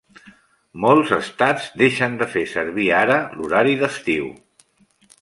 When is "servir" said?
2.57-2.91